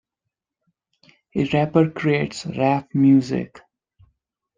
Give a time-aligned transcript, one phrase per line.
[1.35, 3.61] A rapper creates rap music.